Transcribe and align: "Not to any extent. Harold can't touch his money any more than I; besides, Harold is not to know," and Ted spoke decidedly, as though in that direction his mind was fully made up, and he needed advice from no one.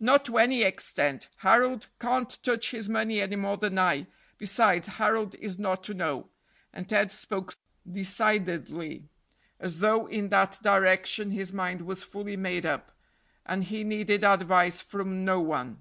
"Not 0.00 0.24
to 0.24 0.36
any 0.38 0.62
extent. 0.64 1.28
Harold 1.36 1.86
can't 2.00 2.42
touch 2.42 2.72
his 2.72 2.88
money 2.88 3.20
any 3.20 3.36
more 3.36 3.56
than 3.56 3.78
I; 3.78 4.08
besides, 4.36 4.88
Harold 4.88 5.36
is 5.36 5.60
not 5.60 5.84
to 5.84 5.94
know," 5.94 6.28
and 6.72 6.88
Ted 6.88 7.12
spoke 7.12 7.54
decidedly, 7.88 9.04
as 9.60 9.78
though 9.78 10.08
in 10.08 10.30
that 10.30 10.58
direction 10.60 11.30
his 11.30 11.52
mind 11.52 11.82
was 11.82 12.02
fully 12.02 12.36
made 12.36 12.66
up, 12.66 12.90
and 13.46 13.62
he 13.62 13.84
needed 13.84 14.24
advice 14.24 14.80
from 14.80 15.24
no 15.24 15.40
one. 15.40 15.80